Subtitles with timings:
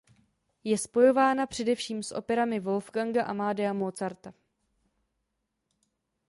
[0.63, 4.33] Je spojována především s operami Wolfganga Amadea Mozarta.